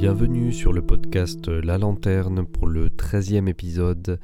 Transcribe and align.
Bienvenue 0.00 0.50
sur 0.50 0.72
le 0.72 0.80
podcast 0.80 1.46
La 1.48 1.76
Lanterne 1.76 2.46
pour 2.46 2.66
le 2.66 2.88
13e 2.88 3.46
épisode. 3.48 4.18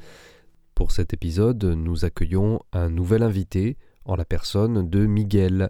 Pour 0.73 0.91
cet 0.91 1.13
épisode, 1.13 1.63
nous 1.65 2.03
accueillons 2.03 2.61
un 2.73 2.89
nouvel 2.89 3.21
invité 3.21 3.77
en 4.03 4.15
la 4.15 4.25
personne 4.25 4.89
de 4.89 5.05
Miguel, 5.05 5.69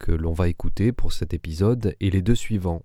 que 0.00 0.10
l'on 0.10 0.32
va 0.32 0.48
écouter 0.48 0.90
pour 0.90 1.12
cet 1.12 1.32
épisode 1.32 1.94
et 2.00 2.10
les 2.10 2.22
deux 2.22 2.34
suivants. 2.34 2.82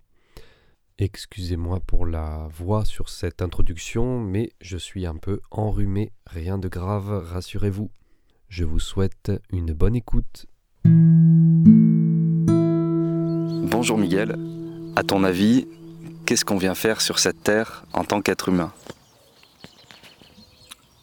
Excusez-moi 0.99 1.79
pour 1.79 2.05
la 2.05 2.47
voix 2.55 2.85
sur 2.85 3.09
cette 3.09 3.41
introduction, 3.41 4.19
mais 4.19 4.51
je 4.61 4.77
suis 4.77 5.07
un 5.07 5.15
peu 5.15 5.41
enrhumé, 5.49 6.11
rien 6.27 6.59
de 6.59 6.67
grave, 6.67 7.23
rassurez-vous. 7.25 7.89
Je 8.49 8.65
vous 8.65 8.77
souhaite 8.77 9.31
une 9.49 9.73
bonne 9.73 9.95
écoute. 9.95 10.45
Bonjour 13.65 13.97
Miguel, 13.97 14.37
à 14.95 15.01
ton 15.01 15.23
avis, 15.23 15.65
qu'est-ce 16.31 16.45
qu'on 16.45 16.55
vient 16.55 16.75
faire 16.75 17.01
sur 17.01 17.19
cette 17.19 17.43
terre 17.43 17.83
en 17.91 18.05
tant 18.05 18.21
qu'être 18.21 18.47
humain? 18.47 18.71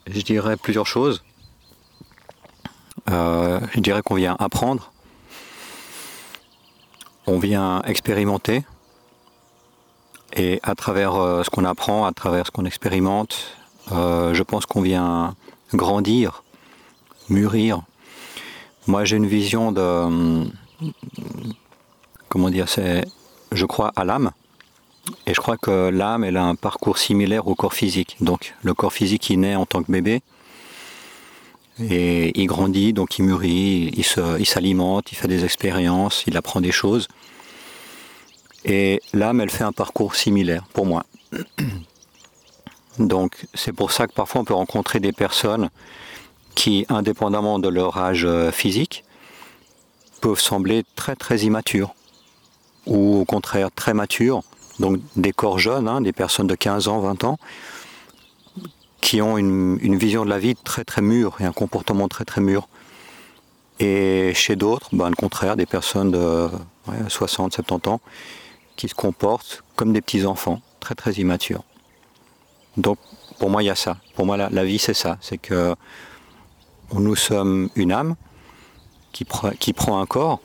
Je 0.07 0.21
dirais 0.21 0.57
plusieurs 0.57 0.87
choses. 0.87 1.23
Euh, 3.11 3.59
je 3.75 3.79
dirais 3.79 4.01
qu'on 4.01 4.15
vient 4.15 4.35
apprendre, 4.39 4.91
on 7.27 7.37
vient 7.37 7.83
expérimenter, 7.83 8.63
et 10.33 10.59
à 10.63 10.73
travers 10.73 11.13
euh, 11.13 11.43
ce 11.43 11.51
qu'on 11.51 11.63
apprend, 11.63 12.07
à 12.07 12.11
travers 12.11 12.47
ce 12.47 12.51
qu'on 12.51 12.65
expérimente, 12.65 13.55
euh, 13.91 14.33
je 14.33 14.41
pense 14.41 14.65
qu'on 14.65 14.81
vient 14.81 15.35
grandir, 15.75 16.43
mûrir. 17.29 17.83
Moi 18.87 19.05
j'ai 19.05 19.17
une 19.17 19.27
vision 19.27 19.71
de... 19.71 20.49
Comment 22.29 22.49
dire 22.49 22.67
C'est... 22.67 23.05
Je 23.51 23.67
crois 23.67 23.91
à 23.95 24.03
l'âme. 24.05 24.31
Et 25.25 25.33
je 25.33 25.39
crois 25.39 25.57
que 25.57 25.89
l'âme, 25.89 26.23
elle 26.23 26.37
a 26.37 26.43
un 26.43 26.55
parcours 26.55 26.97
similaire 26.97 27.47
au 27.47 27.55
corps 27.55 27.73
physique. 27.73 28.17
Donc 28.21 28.55
le 28.63 28.73
corps 28.73 28.93
physique, 28.93 29.29
il 29.29 29.39
naît 29.41 29.55
en 29.55 29.65
tant 29.65 29.83
que 29.83 29.91
bébé. 29.91 30.21
Et 31.79 32.37
il 32.39 32.47
grandit, 32.47 32.91
donc 32.91 33.19
il 33.19 33.23
mûrit, 33.23 33.93
il 33.95 34.45
s'alimente, 34.45 35.11
il, 35.11 35.15
fait 35.15 35.29
des 35.29 35.45
expériences, 35.45 36.23
il 36.27 36.35
apprend 36.35 36.59
des 36.59 36.73
choses. 36.73 37.07
Et 38.65 39.01
l'âme, 39.13 39.39
elle 39.39 39.49
fait 39.49 39.63
un 39.63 39.71
parcours 39.71 40.15
similaire 40.15 40.65
pour 40.73 40.85
moi. 40.85 41.05
Donc 42.99 43.45
c'est 43.53 43.71
pour 43.71 43.93
ça 43.93 44.07
que 44.07 44.13
parfois 44.13 44.41
on 44.41 44.43
peut 44.43 44.53
rencontrer 44.53 44.99
des 44.99 45.13
personnes 45.13 45.69
qui, 46.53 46.85
indépendamment 46.89 47.57
de 47.57 47.69
leur 47.69 47.97
âge 47.97 48.25
euh, 48.25 48.51
physique, 48.51 49.05
peuvent 50.19 50.39
sembler 50.39 50.83
très 50.95 51.15
très 51.15 51.39
immatures 51.39 51.95
ou 52.85 53.21
au 53.21 53.25
contraire 53.25 53.69
très 53.71 53.93
matures 53.93 54.43
donc 54.79 54.99
des 55.15 55.31
corps 55.31 55.59
jeunes, 55.59 55.87
hein, 55.87 56.01
des 56.01 56.13
personnes 56.13 56.47
de 56.47 56.55
15 56.55 56.87
ans, 56.87 56.99
20 56.99 57.23
ans, 57.23 57.37
qui 59.01 59.21
ont 59.21 59.37
une, 59.37 59.97
vision 59.97 60.25
de 60.25 60.29
la 60.29 60.39
vie 60.39 60.55
très 60.55 60.83
très 60.83 61.01
mûre 61.01 61.37
et 61.39 61.45
un 61.45 61.51
comportement 61.51 62.07
très 62.07 62.25
très 62.25 62.41
mûr. 62.41 62.67
Et 63.79 64.33
chez 64.33 64.55
d'autres, 64.55 64.89
ben, 64.93 65.09
le 65.09 65.15
contraire, 65.15 65.55
des 65.55 65.65
personnes 65.65 66.11
de 66.11 66.49
60, 67.07 67.53
70 67.53 67.89
ans, 67.89 68.01
qui 68.75 68.89
se 68.89 68.95
comportent 68.95 69.63
comme 69.75 69.93
des 69.93 70.01
petits-enfants, 70.01 70.61
très 70.79 70.95
très 70.95 71.13
immatures. 71.13 71.63
Donc 72.77 72.97
pour 73.39 73.49
moi, 73.49 73.63
il 73.63 73.67
y 73.67 73.69
a 73.69 73.75
ça. 73.75 73.97
Pour 74.15 74.25
moi, 74.25 74.37
la, 74.37 74.65
vie, 74.65 74.79
c'est 74.79 74.93
ça. 74.93 75.17
C'est 75.21 75.37
que 75.37 75.75
nous 76.93 77.15
sommes 77.15 77.69
une 77.75 77.91
âme 77.93 78.15
qui, 79.13 79.25
qui 79.59 79.73
prend 79.73 80.01
un 80.01 80.05
corps 80.05 80.41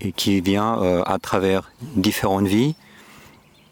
et 0.00 0.12
qui 0.12 0.40
vient 0.40 0.80
euh, 0.80 1.02
à 1.06 1.18
travers 1.18 1.72
différentes 1.82 2.46
vies 2.46 2.76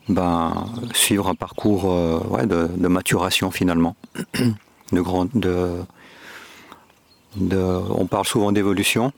ben, 0.08 0.66
suivre 0.94 1.28
un 1.28 1.34
parcours 1.34 1.90
euh, 1.90 2.46
de, 2.46 2.88
maturation 2.88 3.50
finalement. 3.50 3.96
de 4.92 5.84
on 7.38 8.06
parle 8.06 8.26
souvent 8.26 8.52
d'évolution. 8.52 9.12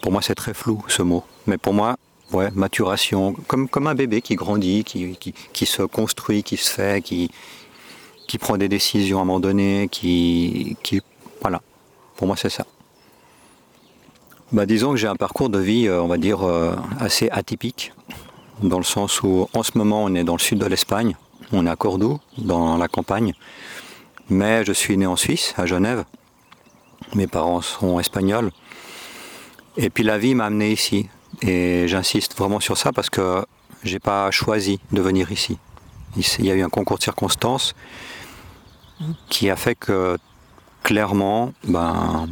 Pour 0.00 0.12
moi, 0.12 0.22
c'est 0.22 0.34
très 0.34 0.54
flou 0.54 0.84
ce 0.88 1.02
mot. 1.02 1.24
Mais 1.46 1.58
pour 1.58 1.74
moi, 1.74 1.96
ouais, 2.32 2.50
maturation, 2.54 3.34
comme, 3.48 3.86
un 3.86 3.94
bébé 3.94 4.22
qui 4.22 4.34
grandit, 4.34 4.84
qui, 4.84 5.66
se 5.66 5.82
construit, 5.82 6.42
qui 6.42 6.56
se 6.56 6.70
fait, 6.70 7.02
qui, 7.02 7.30
prend 8.38 8.56
des 8.56 8.68
décisions 8.68 9.18
à 9.18 9.22
un 9.22 9.24
moment 9.24 9.40
donné, 9.40 9.88
qui, 9.90 10.76
qui 10.82 11.00
voilà. 11.40 11.60
Pour 12.16 12.26
moi, 12.26 12.36
c'est 12.36 12.50
ça. 12.50 12.64
Bah, 14.52 14.64
disons 14.64 14.92
que 14.92 14.96
j'ai 14.96 15.08
un 15.08 15.16
parcours 15.16 15.50
de 15.50 15.58
vie, 15.58 15.88
euh, 15.88 16.00
on 16.00 16.06
va 16.06 16.18
dire, 16.18 16.42
euh, 16.42 16.74
assez 17.00 17.28
atypique 17.30 17.92
dans 18.62 18.78
le 18.78 18.84
sens 18.84 19.22
où 19.22 19.48
en 19.54 19.62
ce 19.62 19.76
moment 19.76 20.04
on 20.04 20.14
est 20.14 20.24
dans 20.24 20.34
le 20.34 20.40
sud 20.40 20.58
de 20.58 20.66
l'Espagne, 20.66 21.16
on 21.52 21.66
est 21.66 21.70
à 21.70 21.76
Cordoue, 21.76 22.20
dans 22.38 22.76
la 22.76 22.88
campagne, 22.88 23.34
mais 24.28 24.64
je 24.64 24.72
suis 24.72 24.96
né 24.96 25.06
en 25.06 25.16
Suisse, 25.16 25.54
à 25.56 25.66
Genève. 25.66 26.04
Mes 27.14 27.26
parents 27.26 27.60
sont 27.60 28.00
espagnols. 28.00 28.50
Et 29.76 29.90
puis 29.90 30.02
la 30.02 30.18
vie 30.18 30.34
m'a 30.34 30.46
amené 30.46 30.72
ici. 30.72 31.08
Et 31.42 31.86
j'insiste 31.86 32.36
vraiment 32.36 32.60
sur 32.60 32.78
ça 32.78 32.92
parce 32.92 33.10
que 33.10 33.44
j'ai 33.82 33.98
pas 33.98 34.30
choisi 34.30 34.80
de 34.92 35.00
venir 35.00 35.30
ici. 35.30 35.58
Il 36.16 36.46
y 36.46 36.50
a 36.50 36.54
eu 36.54 36.62
un 36.62 36.70
concours 36.70 36.98
de 36.98 37.02
circonstances 37.02 37.74
qui 39.28 39.50
a 39.50 39.56
fait 39.56 39.74
que 39.74 40.16
clairement, 40.82 41.52
ben, 41.64 42.28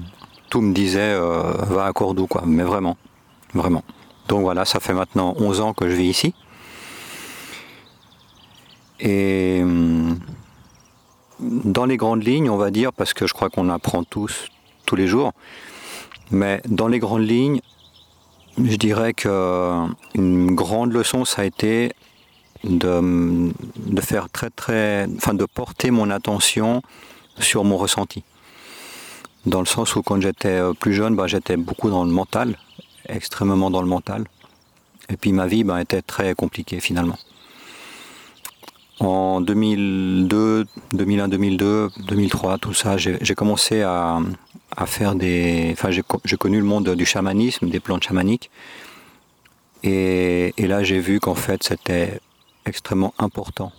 tout 0.49 0.63
me 0.63 0.73
disait 0.73 1.13
euh, 1.13 1.53
va 1.69 1.87
à 1.87 1.93
Cordoue, 1.93 2.27
quoi. 2.27 2.43
Mais 2.47 2.63
vraiment, 2.63 2.97
vraiment. 3.53 3.83
Donc 4.29 4.43
voilà, 4.43 4.65
ça 4.65 4.81
fait 4.81 4.95
maintenant 4.95 5.35
11 5.39 5.61
ans 5.61 5.73
que 5.75 5.89
je 5.89 5.95
vis 5.95 6.09
ici. 6.09 6.35
Et 9.01 9.61
hum, 9.63 10.19
dans 11.41 11.85
les 11.85 11.97
grandes 11.97 12.25
lignes, 12.25 12.49
on 12.49 12.57
va 12.57 12.71
dire, 12.71 12.93
parce 12.93 13.13
que 13.13 13.27
je 13.27 13.35
crois 13.35 13.51
qu'on 13.51 13.69
apprend 13.69 14.05
tous, 14.05 14.49
tous 14.87 14.97
les 14.97 15.07
jours, 15.07 15.33
mais 16.31 16.63
dans 16.67 16.89
les 16.89 16.99
grandes 16.99 17.27
lignes, 17.29 17.61
je 18.63 18.77
dirais 18.77 19.15
qu'une 19.15 20.55
grande 20.55 20.93
leçon, 20.93 21.25
ça 21.25 21.43
a 21.43 21.45
été 21.45 21.93
de, 22.63 23.53
faire 24.01 24.31
très 24.31 24.51
très, 24.51 25.07
enfin 25.17 25.35
de 25.35 25.45
porter 25.45 25.91
mon 25.91 26.11
attention 26.11 26.83
sur 27.39 27.65
mon 27.65 27.77
ressenti. 27.77 28.23
Dans 29.45 29.61
le 29.61 29.67
sens 29.67 29.97
où 29.97 30.03
quand 30.03 30.21
j'étais 30.21 30.61
plus 30.81 30.95
jeune, 30.95 31.17
bah, 31.17 31.27
j'étais 31.27 31.57
beaucoup 31.57 31.91
dans 31.91 32.05
le 32.05 32.11
mental, 32.11 32.57
extrêmement 33.09 33.71
dans 33.71 33.83
le 33.83 33.89
mental. 33.89 34.25
Et 35.09 35.17
puis 35.17 35.33
ma 35.33 35.47
vie 35.47 35.65
ben, 35.65 35.79
était 35.79 36.03
très 36.03 36.35
compliquée 36.35 36.81
finalement. 36.81 37.19
En 39.01 39.41
2002, 39.41 40.67
2001, 40.93 41.29
2002, 41.29 41.91
2003, 42.07 42.59
tout 42.59 42.75
ça, 42.75 42.97
j'ai 42.97 43.35
commencé 43.35 43.83
à, 43.83 44.21
faire 44.87 45.15
des... 45.15 45.71
Enfin, 45.73 45.91
j'ai 45.91 46.37
connu 46.37 46.59
le 46.59 46.65
monde 46.65 46.89
du 46.91 47.05
chamanisme, 47.05 47.69
des 47.69 47.81
plantes 47.81 48.05
chamaniques. 48.05 48.51
Et, 49.83 50.55
et 50.57 50.67
là, 50.67 50.85
j'ai 50.85 51.01
vu 51.01 51.19
qu'en 51.19 51.35
fait, 51.35 51.63
c'était 51.65 52.21
extrêmement 52.67 53.15
important. 53.19 53.73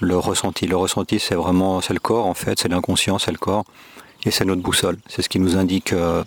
Le 0.00 0.16
ressenti. 0.16 0.66
Le 0.66 0.76
ressenti, 0.76 1.18
c'est 1.18 1.34
vraiment, 1.34 1.80
c'est 1.80 1.92
le 1.92 2.00
corps, 2.00 2.26
en 2.26 2.34
fait, 2.34 2.58
c'est 2.58 2.68
l'inconscient, 2.68 3.18
c'est 3.18 3.32
le 3.32 3.38
corps. 3.38 3.64
Et 4.24 4.30
c'est 4.30 4.44
notre 4.44 4.62
boussole. 4.62 4.98
C'est 5.08 5.22
ce 5.22 5.28
qui 5.28 5.40
nous 5.40 5.56
indique 5.56 5.92
euh, 5.92 6.22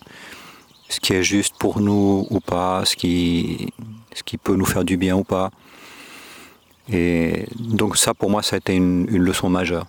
ce 0.90 1.00
qui 1.00 1.14
est 1.14 1.24
juste 1.24 1.55
pour 1.66 1.82
nous 1.82 2.28
ou 2.30 2.40
pas, 2.40 2.86
ce 2.86 2.96
qui, 2.96 3.74
ce 4.14 4.22
qui 4.22 4.38
peut 4.38 4.56
nous 4.56 4.66
faire 4.66 4.84
du 4.84 4.98
bien 4.98 5.16
ou 5.16 5.24
pas. 5.24 5.50
Et 6.94 7.48
donc 7.56 7.98
ça, 7.98 8.14
pour 8.14 8.30
moi, 8.30 8.44
ça 8.44 8.56
a 8.56 8.58
été 8.58 8.76
une, 8.76 9.08
leçon 9.08 9.50
majeure. 9.50 9.88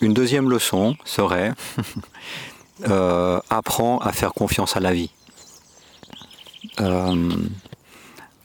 Une 0.00 0.14
deuxième 0.14 0.48
leçon 0.48 0.96
serait 1.04 1.54
euh, 2.88 3.40
apprends 3.50 3.98
à 3.98 4.12
faire 4.12 4.32
confiance 4.32 4.76
à 4.76 4.80
la 4.80 4.92
vie. 4.92 5.10
Euh, 6.78 7.28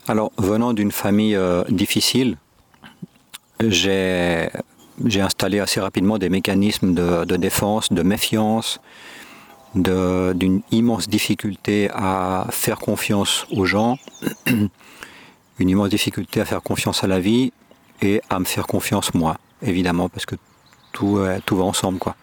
alors, 0.08 0.32
venant 0.38 0.72
d'une 0.72 0.90
famille 0.90 1.36
euh, 1.36 1.62
difficile, 1.68 2.38
j'ai 3.60 4.50
installé 5.14 5.60
assez 5.60 5.78
rapidement 5.78 6.18
des 6.18 6.28
mécanismes 6.28 6.92
de, 6.92 7.24
de 7.24 7.36
défense, 7.36 7.92
de 7.92 8.02
méfiance, 8.02 8.80
d'une 9.76 10.62
immense 10.70 11.08
difficulté 11.08 11.90
à 11.92 12.46
faire 12.50 12.78
confiance 12.78 13.46
aux 13.52 13.66
gens, 13.66 13.98
une 15.58 15.68
immense 15.68 15.90
difficulté 15.90 16.40
à 16.40 16.44
faire 16.44 16.62
confiance 16.62 17.04
à 17.04 17.06
la 17.06 17.20
vie 17.20 17.52
et 18.02 18.20
à 18.30 18.38
me 18.38 18.44
faire 18.44 18.66
confiance 18.66 19.14
moi, 19.14 19.36
évidemment, 19.62 20.08
parce 20.08 20.26
que 20.26 20.36
tout, 20.92 21.18
tout 21.44 21.56
va 21.56 21.64
ensemble. 21.64 21.98
quoi. 21.98 22.16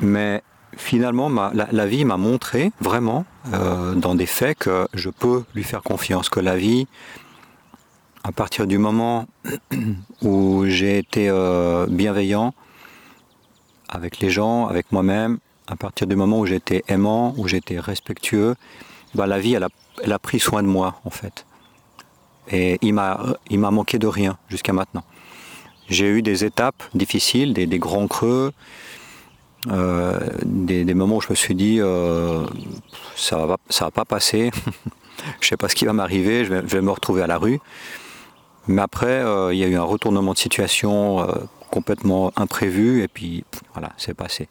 Mais 0.00 0.42
finalement, 0.76 1.30
la, 1.52 1.86
vie 1.86 2.04
m'a 2.04 2.16
montré 2.16 2.72
vraiment, 2.80 3.24
euh, 3.52 3.94
dans 3.94 4.14
des 4.14 4.26
faits, 4.26 4.58
que 4.58 4.88
je 4.94 5.10
peux 5.10 5.44
lui 5.54 5.64
faire 5.64 5.82
confiance, 5.82 6.28
que 6.28 6.40
la 6.40 6.56
vie, 6.56 6.86
à 8.24 8.32
partir 8.32 8.66
du 8.66 8.78
moment 8.78 9.26
où 10.22 10.64
j'ai 10.66 10.98
été 10.98 11.28
euh, 11.28 11.86
bienveillant, 11.88 12.54
avec 13.92 14.20
les 14.20 14.30
gens, 14.30 14.66
avec 14.66 14.90
moi-même, 14.90 15.38
à 15.68 15.76
partir 15.76 16.06
du 16.06 16.16
moment 16.16 16.40
où 16.40 16.46
j'étais 16.46 16.82
aimant, 16.88 17.34
où 17.36 17.46
j'étais 17.46 17.78
respectueux, 17.78 18.56
bah, 19.14 19.26
la 19.26 19.38
vie, 19.38 19.54
elle 19.54 20.12
a, 20.12 20.18
pris 20.18 20.40
soin 20.40 20.62
de 20.62 20.68
moi, 20.68 21.00
en 21.04 21.10
fait. 21.10 21.44
Et 22.50 22.78
il 22.80 22.94
m'a, 22.94 23.20
il 23.50 23.58
m'a 23.58 23.70
manqué 23.70 23.98
de 23.98 24.06
rien 24.06 24.38
jusqu'à 24.48 24.72
maintenant. 24.72 25.04
J'ai 25.88 26.08
eu 26.08 26.22
des 26.22 26.44
étapes 26.44 26.82
difficiles, 26.94 27.52
des, 27.52 27.78
grands 27.78 28.08
creux, 28.08 28.52
euh, 29.70 30.18
des, 30.42 30.94
moments 30.94 31.16
où 31.16 31.20
je 31.20 31.28
me 31.28 31.34
suis 31.34 31.54
dit 31.54 31.78
euh, 31.80 32.46
ça 33.14 33.44
va, 33.44 33.58
ça 33.68 33.84
va 33.84 33.90
pas 33.90 34.06
passer, 34.06 34.50
je 35.40 35.48
sais 35.48 35.58
pas 35.58 35.68
ce 35.68 35.74
qui 35.74 35.84
va 35.84 35.92
m'arriver, 35.92 36.46
je 36.46 36.54
vais, 36.54 36.80
me 36.80 36.90
retrouver 36.90 37.22
à 37.22 37.26
la 37.26 37.36
rue. 37.36 37.60
Mais 38.68 38.80
après, 38.80 39.06
euh, 39.06 39.52
il 39.52 39.58
y 39.58 39.64
a 39.64 39.66
eu 39.66 39.76
un 39.76 39.82
retournement 39.82 40.32
de 40.32 40.38
situation 40.38 41.26
complètement 41.72 42.32
imprévu 42.36 43.02
et 43.02 43.08
puis 43.08 43.44
voilà, 43.72 43.92
c'est 43.96 44.14
passé. 44.14 44.48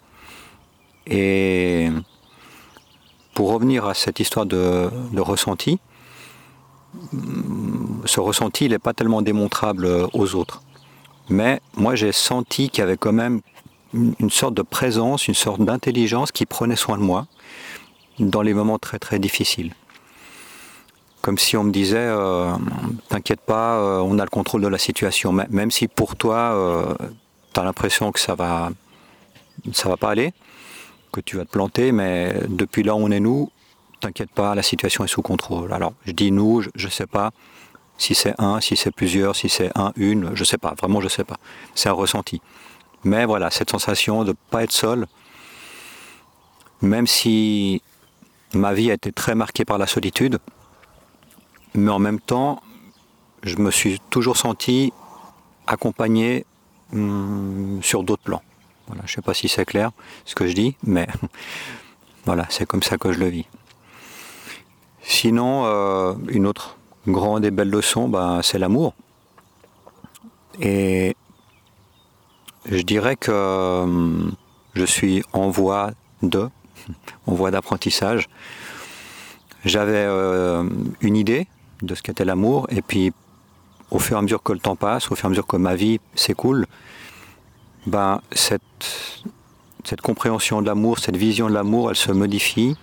Et 1.06 1.90
pour 3.36 3.54
revenir 3.54 3.86
à 3.86 3.94
cette 3.94 4.20
histoire 4.20 4.48
de, 4.48 4.90
ressenti, 5.18 5.80
ce 8.06 8.20
ressenti, 8.20 8.66
il 8.66 8.72
n'est 8.72 8.80
pas 8.80 8.94
tellement 8.94 9.22
démontrable 9.22 9.88
aux 10.14 10.36
autres. 10.36 10.62
Mais 11.30 11.62
moi, 11.78 11.96
j'ai 11.96 12.12
senti 12.12 12.70
qu'il 12.70 12.82
y 12.82 12.84
avait 12.84 12.98
quand 12.98 13.14
même 13.14 13.42
une 13.94 14.30
sorte 14.32 14.56
de 14.56 14.64
présence, 14.64 15.28
une 15.28 15.36
sorte 15.36 15.62
d'intelligence 15.62 16.32
qui 16.32 16.46
prenait 16.46 16.76
soin 16.76 16.98
de 16.98 17.04
moi 17.04 17.28
dans 18.20 18.42
les 18.42 18.54
moments 18.54 18.80
très 18.80 19.00
très 19.00 19.20
difficiles. 19.20 19.74
Comme 21.22 21.38
si 21.38 21.56
on 21.56 21.64
me 21.64 21.72
disait, 21.72 21.98
euh, 22.00 22.52
t'inquiète 23.10 23.42
pas, 23.42 23.78
euh, 23.78 24.00
on 24.00 24.18
a 24.18 24.24
le 24.24 24.30
contrôle 24.30 24.62
de 24.62 24.68
la 24.68 24.80
situation. 24.80 25.32
Même 25.32 25.70
si 25.70 25.88
pour 25.88 26.16
toi, 26.16 26.36
euh, 26.36 26.96
tu 27.54 27.60
as 27.60 27.64
l'impression 27.64 28.12
que 28.12 28.20
ça 28.20 28.34
va, 28.34 28.72
ça 29.72 29.88
va 29.88 29.98
pas 29.98 30.10
aller, 30.10 30.34
que 31.12 31.22
tu 31.22 31.38
vas 31.38 31.46
te 31.46 31.52
planter, 31.52 31.92
mais 31.92 32.36
depuis 32.50 32.82
là 32.82 32.96
où 32.96 33.00
on 33.00 33.12
est 33.12 33.20
nous, 33.20 33.52
t'inquiète 34.00 34.32
pas, 34.32 34.56
la 34.56 34.64
situation 34.64 35.04
est 35.04 35.08
sous 35.08 35.22
contrôle. 35.22 35.72
Alors 35.74 35.94
je 36.06 36.12
dis 36.12 36.32
nous, 36.32 36.62
je, 36.62 36.70
ne 36.86 36.92
sais 36.92 37.06
pas 37.06 37.32
si 38.00 38.16
c'est 38.16 38.34
un, 38.40 38.60
si 38.60 38.76
c'est 38.76 38.92
plusieurs, 38.92 39.36
si 39.36 39.48
c'est 39.48 39.72
un, 39.78 39.94
une, 39.98 40.32
je 40.34 40.44
sais 40.44 40.58
pas, 40.58 40.74
vraiment 40.74 41.02
je 41.02 41.08
sais 41.08 41.24
pas. 41.24 41.38
C'est 41.76 41.90
un 41.90 41.94
ressenti. 41.94 42.42
Mais 43.04 43.26
voilà, 43.26 43.52
cette 43.52 43.70
sensation 43.70 44.24
de 44.24 44.30
ne 44.30 44.36
pas 44.50 44.64
être 44.64 44.72
seul, 44.72 45.06
même 46.82 47.06
si 47.06 47.84
ma 48.54 48.74
vie 48.74 48.90
a 48.90 48.96
été 48.96 49.12
très 49.12 49.36
marquée 49.36 49.66
par 49.66 49.78
la 49.78 49.86
solitude, 49.86 50.40
mais 51.74 51.92
en 51.92 52.00
même 52.00 52.20
temps, 52.20 52.62
je 53.44 53.58
me 53.58 53.72
suis 53.72 54.00
toujours 54.10 54.38
senti 54.38 54.94
accompagné 55.68 56.46
hum, 56.94 57.80
sur 57.82 58.04
d'autres 58.04 58.24
plans. 58.24 58.42
Voilà, 58.88 59.04
je 59.06 59.14
ne 59.14 59.16
sais 59.16 59.22
pas 59.22 59.34
si 59.34 59.48
c'est 59.48 59.66
clair 59.66 59.92
ce 60.26 60.36
que 60.36 60.48
je 60.48 60.54
dis, 60.54 60.76
mais 60.84 61.08
voilà, 62.26 62.46
c'est 62.50 62.66
comme 62.66 62.84
ça 62.84 62.98
que 62.98 63.12
je 63.14 63.20
le 63.20 63.28
vis. 63.28 63.46
Sinon, 65.02 65.66
euh, 65.66 66.14
une 66.28 66.46
autre 66.46 66.78
grande 67.08 67.46
et 67.46 67.52
belle 67.52 67.70
leçon, 67.70 68.08
ben, 68.08 68.42
c'est 68.44 68.60
l'amour. 68.60 68.94
Et 70.60 71.16
je 72.66 72.82
dirais 72.82 73.16
que 73.16 73.32
hum, 73.82 74.34
je 74.76 74.86
suis 74.86 75.24
en 75.34 75.50
voie 75.50 75.92
de, 76.22 76.50
en 77.28 77.34
voie 77.34 77.52
d'apprentissage. 77.52 78.30
J'avais 79.64 80.06
euh, 80.08 80.68
une 81.02 81.16
idée 81.16 81.48
de 81.82 81.96
ce 81.96 82.02
qu'était 82.02 82.26
l'amour, 82.26 82.68
et 82.70 82.82
puis 82.82 83.14
au 83.90 84.00
fur 84.00 84.16
et 84.16 84.20
à 84.20 84.22
mesure 84.22 84.42
que 84.42 84.54
le 84.54 84.60
temps 84.60 84.76
passe, 84.76 85.12
au 85.12 85.16
fur 85.16 85.26
et 85.26 85.28
à 85.28 85.30
mesure 85.30 85.48
que 85.48 85.58
ma 85.58 85.76
vie 85.76 86.00
s'écoule, 86.16 86.66
ben, 87.86 88.22
cette, 88.32 88.72
compréhension 90.02 90.62
de 90.62 90.68
l'amour, 90.68 91.00
cette 91.00 91.18
vision 91.18 91.50
de 91.50 91.54
l'amour, 91.54 91.90
elle 91.90 91.96
se 91.96 92.12
modifie. 92.12 92.76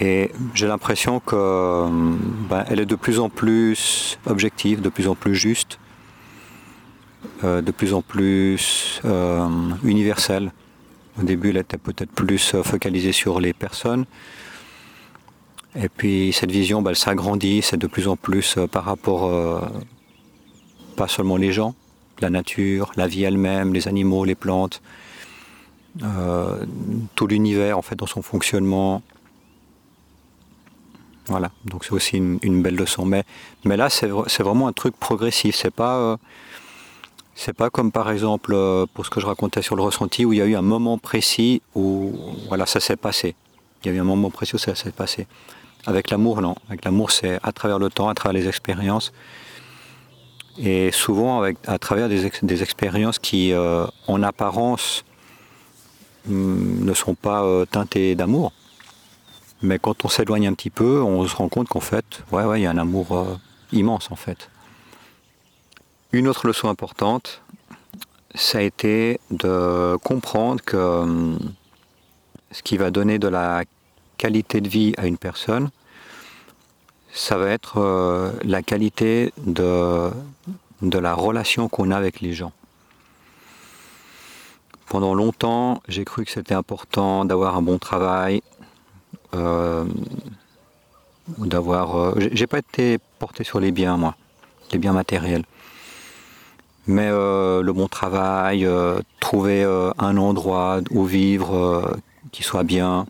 Et 0.00 0.32
j'ai 0.54 0.66
l'impression 0.66 1.20
que 1.20 1.86
ben, 2.48 2.64
est 2.68 2.86
de 2.86 2.96
plus 2.96 3.20
en 3.20 3.28
plus 3.28 4.18
objective, 4.26 4.80
de 4.80 4.88
plus 4.88 5.06
en 5.06 5.14
plus 5.14 5.34
juste, 5.34 5.78
euh, 7.44 7.62
de 7.62 7.70
plus 7.70 7.94
en 7.94 8.02
plus 8.02 9.00
euh, 9.04 9.46
universelle. 9.84 10.50
Au 11.20 11.22
début, 11.22 11.50
elle 11.50 11.58
était 11.58 11.76
peut-être 11.76 12.10
plus 12.10 12.54
euh, 12.54 12.62
focalisée 12.62 13.12
sur 13.12 13.38
les 13.38 13.52
personnes. 13.52 14.06
Et 15.74 15.88
puis 15.88 16.32
cette 16.32 16.50
vision, 16.50 16.82
ben, 16.82 16.90
elle 16.90 16.96
s'agrandit, 16.96 17.62
c'est 17.62 17.78
de 17.78 17.86
plus 17.86 18.08
en 18.08 18.16
plus 18.16 18.58
par 18.70 18.84
rapport, 18.84 19.30
pas 20.96 21.08
seulement 21.08 21.36
les 21.36 21.52
gens, 21.52 21.74
la 22.20 22.30
nature, 22.30 22.92
la 22.96 23.06
vie 23.06 23.24
elle-même, 23.24 23.72
les 23.72 23.88
animaux, 23.88 24.24
les 24.24 24.34
plantes, 24.34 24.82
euh, 26.02 26.64
tout 27.14 27.26
l'univers 27.26 27.76
en 27.76 27.82
fait 27.82 27.96
dans 27.96 28.06
son 28.06 28.22
fonctionnement. 28.22 29.02
Voilà, 31.26 31.52
donc 31.66 31.84
c'est 31.84 31.92
aussi 31.92 32.16
une, 32.16 32.62
belle 32.62 32.74
leçon. 32.74 33.04
Mais, 33.04 33.24
mais 33.64 33.76
là, 33.76 33.88
c'est 33.90 34.08
vraiment 34.08 34.66
un 34.66 34.72
truc 34.72 34.96
progressif. 34.96 35.54
C'est 35.54 35.70
pas, 35.70 35.98
euh, 35.98 36.16
pas 37.56 37.70
comme 37.70 37.92
par 37.92 38.10
exemple 38.10 38.52
euh, 38.54 38.86
pour 38.92 39.06
ce 39.06 39.10
que 39.10 39.20
je 39.20 39.26
racontais 39.26 39.62
sur 39.62 39.76
le 39.76 39.82
ressenti 39.82 40.24
où 40.24 40.32
il 40.32 40.38
y 40.38 40.42
a 40.42 40.46
eu 40.46 40.56
un 40.56 40.62
moment 40.62 40.98
précis 40.98 41.62
où 41.74 42.12
voilà, 42.48 42.66
ça 42.66 42.80
s'est 42.80 42.96
passé. 42.96 43.36
Il 43.84 43.88
y 43.88 43.94
a 43.94 43.96
eu 43.96 44.00
un 44.00 44.04
moment 44.04 44.30
précis 44.30 44.56
où 44.56 44.58
ça 44.58 44.74
s'est 44.74 44.92
passé. 44.92 45.26
Avec 45.86 46.10
l'amour, 46.10 46.40
non. 46.40 46.54
Avec 46.68 46.84
l'amour, 46.84 47.10
c'est 47.10 47.38
à 47.42 47.52
travers 47.52 47.78
le 47.78 47.90
temps, 47.90 48.08
à 48.08 48.14
travers 48.14 48.40
les 48.40 48.48
expériences 48.48 49.12
et 50.58 50.90
souvent 50.92 51.40
avec, 51.40 51.56
à 51.66 51.78
travers 51.78 52.08
des, 52.08 52.62
expériences 52.62 53.18
qui, 53.18 53.52
euh, 53.52 53.86
en 54.06 54.22
apparence, 54.22 55.04
mm, 56.26 56.84
ne 56.84 56.94
sont 56.94 57.14
pas 57.14 57.42
euh, 57.44 57.64
teintées 57.64 58.14
d'amour. 58.14 58.52
Mais 59.62 59.78
quand 59.78 60.04
on 60.04 60.08
s'éloigne 60.08 60.48
un 60.48 60.54
petit 60.54 60.70
peu, 60.70 61.00
on 61.02 61.26
se 61.26 61.36
rend 61.36 61.48
compte 61.48 61.68
qu'en 61.68 61.80
fait, 61.80 62.04
ouais, 62.32 62.44
ouais, 62.44 62.60
il 62.60 62.64
y 62.64 62.66
a 62.66 62.70
un 62.70 62.78
amour 62.78 63.16
euh, 63.16 63.36
immense 63.72 64.10
en 64.10 64.16
fait. 64.16 64.50
Une 66.12 66.28
autre 66.28 66.46
leçon 66.46 66.68
importante, 66.68 67.42
ça 68.34 68.58
a 68.58 68.62
été 68.62 69.20
de 69.30 69.96
comprendre 70.02 70.60
que 70.62 71.04
mm, 71.04 71.38
ce 72.50 72.62
qui 72.62 72.76
va 72.76 72.90
donner 72.90 73.18
de 73.18 73.28
la 73.28 73.62
qualité 74.22 74.60
de 74.60 74.68
vie 74.68 74.94
à 74.98 75.08
une 75.08 75.18
personne, 75.18 75.70
ça 77.12 77.38
va 77.38 77.48
être 77.48 77.78
euh, 77.78 78.30
la 78.44 78.62
qualité 78.62 79.32
de, 79.36 80.12
la 80.80 81.14
relation 81.14 81.68
qu'on 81.68 81.90
a 81.90 81.96
avec 81.96 82.20
les 82.20 82.32
gens. 82.32 82.52
Pendant 84.86 85.14
longtemps, 85.16 85.82
j'ai 85.88 86.04
cru 86.04 86.24
que 86.24 86.30
c'était 86.30 86.54
important 86.54 87.24
d'avoir 87.24 87.56
un 87.56 87.62
bon 87.62 87.78
travail, 87.78 88.42
euh, 89.34 89.84
d'avoir. 91.38 91.98
Euh, 91.98 92.28
j'ai 92.30 92.46
pas 92.46 92.58
été 92.58 92.98
porté 93.18 93.42
sur 93.42 93.58
les 93.58 93.72
biens, 93.72 93.96
moi, 93.96 94.14
les 94.70 94.78
biens 94.78 94.92
matériels. 94.92 95.46
Mais 96.86 97.10
le 97.10 97.72
bon 97.72 97.88
travail, 97.88 98.68
trouver 99.20 99.62
un 99.98 100.16
endroit 100.16 100.80
où 100.90 101.04
vivre 101.04 101.96
qui 102.32 102.42
soit 102.42 102.64
bien, 102.64 103.06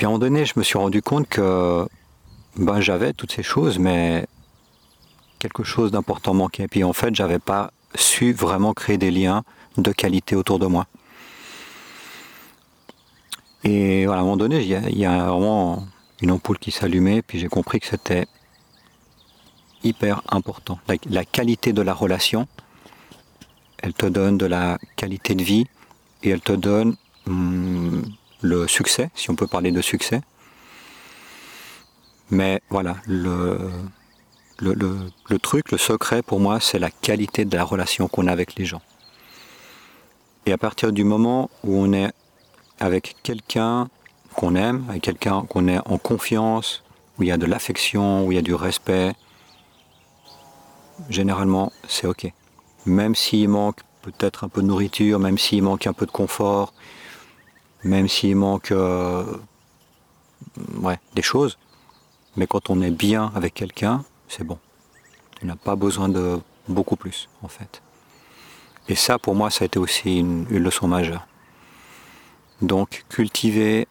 puis 0.00 0.06
à 0.06 0.08
un 0.08 0.12
moment 0.12 0.20
donné, 0.20 0.46
je 0.46 0.54
me 0.56 0.62
suis 0.62 0.78
rendu 0.78 1.02
compte 1.02 1.28
que 1.28 1.86
ben, 2.56 2.80
j'avais 2.80 3.12
toutes 3.12 3.32
ces 3.32 3.42
choses, 3.42 3.78
mais 3.78 4.26
quelque 5.38 5.62
chose 5.62 5.90
d'important 5.90 6.32
manquait. 6.32 6.68
Puis 6.68 6.84
en 6.84 6.94
fait, 6.94 7.14
j'avais 7.14 7.38
pas 7.38 7.70
su 7.94 8.32
vraiment 8.32 8.72
créer 8.72 8.96
des 8.96 9.10
liens 9.10 9.44
de 9.76 9.92
qualité 9.92 10.36
autour 10.36 10.58
de 10.58 10.64
moi. 10.64 10.86
Et 13.62 14.06
à 14.06 14.12
un 14.12 14.20
moment 14.20 14.38
donné, 14.38 14.62
il 14.62 14.98
y, 14.98 15.04
a, 15.04 15.26
vraiment 15.26 15.86
une 16.22 16.30
ampoule 16.30 16.58
qui 16.58 16.70
s'allumait, 16.70 17.20
puis 17.20 17.38
j'ai 17.38 17.48
compris 17.48 17.78
que 17.78 17.86
c'était 17.86 18.26
hyper 19.84 20.22
important. 20.30 20.78
La, 21.10 21.26
qualité 21.26 21.74
de 21.74 21.82
la 21.82 21.92
relation, 21.92 22.48
elle 23.76 23.92
te 23.92 24.06
donne 24.06 24.38
de 24.38 24.46
la 24.46 24.78
qualité 24.96 25.34
de 25.34 25.42
vie 25.42 25.66
et 26.22 26.30
elle 26.30 26.40
te 26.40 26.54
donne 26.54 26.96
hum, 27.26 28.02
le 28.40 28.66
succès, 28.66 29.10
si 29.14 29.30
on 29.30 29.36
peut 29.36 29.46
parler 29.46 29.70
de 29.70 29.80
succès. 29.80 30.20
Mais 32.30 32.60
voilà, 32.70 32.96
le, 33.06 33.58
truc, 35.42 35.72
le 35.72 35.78
secret 35.78 36.22
pour 36.22 36.40
moi, 36.40 36.60
c'est 36.60 36.78
la 36.78 36.90
qualité 36.90 37.44
de 37.44 37.56
la 37.56 37.64
relation 37.64 38.08
qu'on 38.08 38.26
a 38.26 38.32
avec 38.32 38.54
les 38.54 38.64
gens. 38.64 38.82
Et 40.46 40.52
à 40.52 40.58
partir 40.58 40.92
du 40.92 41.04
moment 41.04 41.50
où 41.64 41.76
on 41.76 41.92
est 41.92 42.12
avec 42.78 43.16
quelqu'un 43.22 43.88
qu'on 44.36 44.54
aime, 44.54 44.86
avec 44.88 45.02
quelqu'un 45.02 45.42
qu'on 45.42 45.68
est 45.68 45.80
en 45.86 45.98
confiance, 45.98 46.82
où 47.18 47.24
il 47.24 47.28
y 47.28 47.32
a 47.32 47.36
de 47.36 47.46
l'affection, 47.46 48.26
où 48.26 48.32
il 48.32 48.36
y 48.36 48.38
a 48.38 48.42
du 48.42 48.54
respect, 48.54 49.12
généralement 51.08 51.72
c'est 51.88 52.06
ok. 52.06 52.32
Même 52.86 53.14
s'il 53.14 53.48
manque 53.48 53.80
peut-être 54.02 54.44
un 54.44 54.48
peu 54.48 54.62
de 54.62 54.66
nourriture, 54.66 55.18
même 55.18 55.36
s'il 55.36 55.62
manque 55.62 55.86
un 55.86 55.92
peu 55.92 56.06
de 56.06 56.10
confort, 56.10 56.72
même 57.84 58.08
s'il 58.08 58.36
manque 58.36 58.72
euh, 58.72 59.24
ouais, 60.76 60.98
des 61.14 61.22
choses. 61.22 61.58
Mais 62.36 62.46
quand 62.46 62.70
on 62.70 62.80
est 62.82 62.90
bien 62.90 63.32
avec 63.34 63.54
quelqu'un, 63.54 64.04
c'est 64.28 64.44
bon. 64.44 64.58
Tu 65.38 65.46
n'as 65.46 65.56
pas 65.56 65.76
besoin 65.76 66.08
de 66.08 66.38
beaucoup 66.68 66.96
plus, 66.96 67.28
en 67.42 67.48
fait. 67.48 67.82
Et 68.88 68.94
ça, 68.94 69.18
pour 69.18 69.34
moi, 69.34 69.50
ça 69.50 69.64
a 69.64 69.66
été 69.66 69.78
aussi 69.78 70.18
une, 70.18 70.46
leçon 70.48 70.88
majeure. 70.88 71.26
Donc, 72.62 73.04
cultiver 73.08 73.88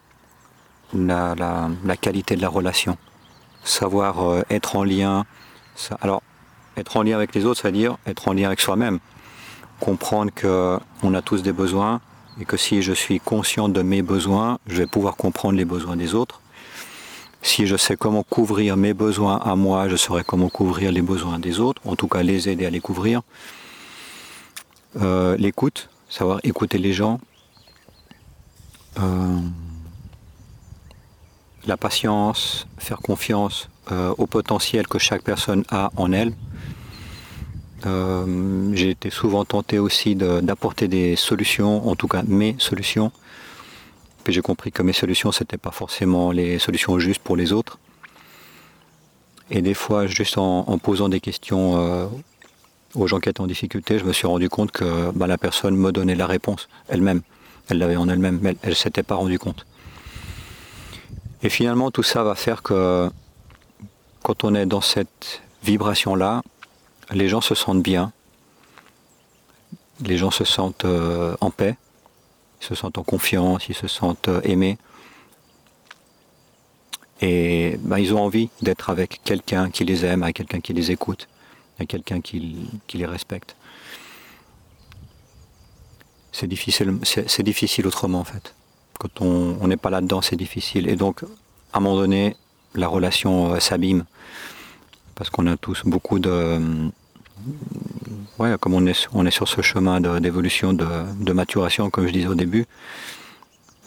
la, 0.94 1.68
qualité 2.00 2.36
de 2.36 2.42
la 2.42 2.50
relation 2.50 2.98
savoir 3.64 4.24
euh, 4.24 4.42
être 4.50 4.76
en 4.76 4.84
lien. 4.84 5.26
alors, 6.02 6.22
être 6.78 6.98
en 6.98 7.04
lien 7.04 7.16
avec 7.16 7.36
les 7.36 7.46
autres, 7.46 7.62
c'est-à-dire 7.62 7.98
être 8.06 8.28
en 8.28 8.34
lien 8.34 8.48
avec 8.48 8.60
soi-même. 8.60 9.00
Comprendre 9.80 10.32
qu'on 10.34 11.14
a 11.14 11.22
tous 11.22 11.44
des 11.44 11.54
besoins 11.54 12.02
et 12.40 12.46
que 12.46 12.58
si 12.58 12.82
je 12.82 12.94
suis 12.94 13.20
conscient 13.20 13.70
de 13.70 13.82
mes 13.82 14.02
besoins, 14.02 14.60
je 14.68 14.78
vais 14.78 14.88
pouvoir 14.88 15.16
comprendre 15.16 15.58
les 15.58 15.66
besoins 15.66 15.98
des 15.98 16.16
autres. 16.16 16.42
Si 17.42 17.68
je 17.68 17.78
sais 17.78 17.96
comment 17.96 18.24
couvrir 18.24 18.76
mes 18.76 18.94
besoins 18.94 19.38
à 19.38 19.56
moi, 19.56 19.88
je 19.88 19.96
saurai 19.96 20.24
comment 20.24 20.50
couvrir 20.50 20.92
les 20.92 21.02
besoins 21.02 21.40
des 21.40 21.60
autres, 21.60 21.82
en 21.86 21.96
tout 21.96 22.08
cas 22.08 22.22
les 22.22 22.50
aider 22.50 22.66
à 22.66 22.70
les 22.70 22.82
couvrir. 22.82 23.22
Euh, 25.02 25.38
l'écoute, 25.38 25.90
savoir 26.10 26.40
écouter 26.44 26.78
les 26.78 26.94
gens. 26.94 27.20
Euh, 29.00 29.40
la 31.66 31.78
patience, 31.78 32.68
faire 32.78 33.00
confiance 33.00 33.70
euh, 33.92 34.14
au 34.18 34.28
potentiel 34.28 34.88
que 34.88 35.00
chaque 35.00 35.24
personne 35.24 35.64
a 35.70 35.92
en 35.96 36.12
elle. 36.12 36.34
J'ai 37.84 38.90
été 38.90 39.10
souvent 39.10 39.46
tenté 39.46 39.80
aussi 39.80 40.16
d'apporter 40.16 40.88
des 40.88 41.16
solutions, 41.16 41.88
en 41.88 41.96
tout 41.96 42.08
cas 42.08 42.24
mes 42.24 42.56
solutions, 42.60 43.12
puis 44.24 44.34
j'ai 44.34 44.42
compris 44.42 44.72
que 44.72 44.84
mes 44.84 44.94
solutions, 44.94 45.32
ce 45.32 45.44
n'étaient 45.44 45.58
pas 45.58 45.72
forcément 45.72 46.32
les 46.32 46.60
solutions 46.60 47.00
justes 47.00 47.22
pour 47.22 47.36
les 47.36 47.54
autres. 47.54 47.80
Et 49.50 49.62
des 49.62 49.74
fois, 49.74 50.06
juste 50.06 50.38
en, 50.38 50.78
posant 50.78 51.10
des 51.10 51.20
questions 51.20 51.78
euh, 51.78 52.08
aux 52.94 53.08
gens 53.08 53.20
qui 53.20 53.30
étaient 53.30 53.42
en 53.42 53.48
difficulté, 53.48 53.98
je 53.98 54.06
me 54.06 54.14
suis 54.14 54.28
rendu 54.28 54.50
compte 54.50 54.72
que 54.72 55.12
bah, 55.12 55.26
la 55.26 55.38
personne 55.38 55.76
me 55.76 55.92
donnait 55.92 56.16
la 56.16 56.28
réponse 56.28 56.70
elle-même. 56.88 57.22
Elle 57.70 57.80
l'avait 57.80 57.96
en 57.96 58.10
elle-même, 58.10 58.40
mais 58.42 58.56
elle 58.62 58.70
ne 58.70 58.76
s'était 58.76 59.04
pas 59.04 59.16
rendue 59.16 59.40
compte. 59.40 59.66
Et 61.42 61.50
finalement, 61.50 61.90
tout 61.90 62.04
ça 62.04 62.24
va 62.24 62.36
faire 62.36 62.62
que 62.62 63.10
quand 64.22 64.44
on 64.44 64.54
est 64.54 64.66
dans 64.66 64.82
cette 64.82 65.42
vibration-là, 65.64 66.42
les 67.12 67.28
gens 67.28 67.42
se 67.42 67.56
sentent 67.56 67.84
bien, 67.84 68.12
les 70.02 70.18
gens 70.18 70.32
se 70.32 70.44
sentent 70.44 70.86
euh, 70.86 71.36
en 71.42 71.52
paix, 71.52 71.78
ils 72.62 72.66
se 72.66 72.76
sentent 72.76 72.98
en 72.98 73.04
confiance, 73.04 73.68
ils 73.68 73.76
se 73.76 73.88
sentent 73.88 74.28
euh, 74.28 74.42
aimés. 74.44 74.78
Et 77.22 77.78
ben, 77.82 77.98
ils 77.98 78.14
ont 78.14 78.22
envie 78.22 78.50
d'être 78.62 78.90
avec 78.90 79.22
quelqu'un 79.24 79.70
qui 79.70 79.84
les 79.84 80.06
aime, 80.06 80.24
avec 80.24 80.38
quelqu'un 80.38 80.62
qui 80.62 80.74
les 80.74 80.92
écoute, 80.92 81.28
avec 81.78 81.90
quelqu'un 81.90 82.22
qui, 82.22 82.70
les 82.94 83.06
respecte. 83.06 83.56
C'est 86.32 86.48
difficile, 86.48 87.88
autrement 87.88 88.20
en 88.20 88.24
fait. 88.24 88.56
Quand 89.00 89.22
on 89.22 89.68
n'est 89.68 89.78
pas 89.78 89.90
là-dedans, 89.90 90.22
c'est 90.22 90.38
difficile. 90.38 90.88
Et 90.88 90.96
donc, 90.96 91.24
à 91.74 91.78
un 91.78 91.80
moment 91.82 91.98
donné, 91.98 92.38
la 92.76 92.88
relation 92.88 93.54
euh, 93.54 93.60
s'abîme. 93.60 94.06
Parce 95.20 95.30
qu'on 95.30 95.48
a 95.48 95.58
tous 95.58 95.82
beaucoup 95.86 96.18
de, 96.18 96.90
ouais, 98.40 98.56
comme 98.58 98.74
on 98.74 98.86
est, 98.86 99.32
sur 99.32 99.48
ce 99.50 99.62
chemin 99.62 100.00
d'évolution, 100.00 100.72
de, 100.72 101.34
maturation, 101.34 101.90
comme 101.90 102.08
je 102.08 102.14
disais 102.14 102.28
au 102.28 102.36
début, 102.36 102.66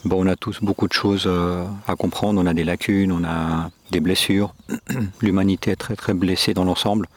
bon, 0.05 0.27
on 0.27 0.29
a 0.29 0.37
tous 0.37 0.61
beaucoup 0.61 0.87
de 0.89 0.93
choses 0.93 1.25
euh, 1.27 1.65
à 1.87 1.97
comprendre. 1.97 2.39
On 2.39 2.45
a 2.45 2.53
des 2.53 2.65
lacunes, 2.65 3.13
on 3.13 3.25
a 3.25 3.71
des 3.91 4.01
blessures. 4.01 4.55
L'humanité 5.23 5.71
est 5.71 5.77
très 5.77 5.97
très 5.97 6.13
blessée 6.13 6.53
dans 6.53 6.65
l'ensemble. 6.65 7.09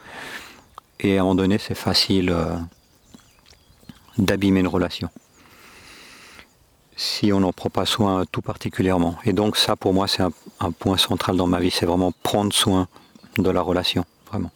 Et 1.02 1.18
à 1.18 1.20
un 1.20 1.24
moment 1.24 1.36
donné, 1.36 1.58
c'est 1.58 1.76
facile 1.76 2.30
euh, 2.30 2.56
d'abîmer 4.18 4.62
une 4.62 4.70
relation. 4.70 5.10
Si 6.96 7.34
on 7.34 7.42
n'en 7.42 7.52
prend 7.52 7.70
pas 7.70 7.86
soin 7.86 8.24
tout 8.32 8.42
particulièrement. 8.42 9.18
Et 9.26 9.34
donc 9.34 9.58
ça, 9.58 9.76
pour 9.76 9.94
moi, 9.94 10.08
c'est 10.08 10.24
un 10.24 10.72
point 10.72 10.96
central 10.96 11.36
dans 11.36 11.48
ma 11.48 11.60
vie. 11.60 11.70
C'est 11.70 11.86
vraiment 11.86 12.14
prendre 12.24 12.54
soin 12.54 12.88
de 13.38 13.50
la 13.50 13.62
relation. 13.62 14.06
Vraiment. 14.28 14.52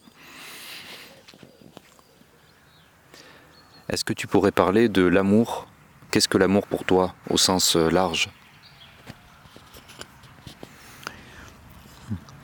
Est-ce 3.88 4.04
que 4.04 4.12
tu 4.12 4.26
pourrais 4.26 4.52
parler 4.52 4.88
de 4.88 5.02
l'amour? 5.02 5.66
Qu'est-ce 6.10 6.28
que 6.28 6.38
l'amour 6.38 6.66
pour 6.66 6.84
toi 6.84 7.14
au 7.28 7.36
sens 7.36 7.76
euh, 7.76 7.90
large? 7.90 8.28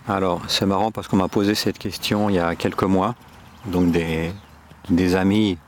Alors, 0.08 0.42
c'est 0.48 0.66
marrant 0.66 0.92
parce 0.92 1.08
qu'on 1.08 1.16
m'a 1.16 1.28
posé 1.28 1.54
cette 1.54 1.78
question 1.78 2.30
il 2.30 2.36
y 2.36 2.38
a 2.38 2.54
quelques 2.54 2.84
mois, 2.84 3.16
donc 3.64 3.90
des, 3.90 4.32
des 4.88 5.16
amis 5.16 5.58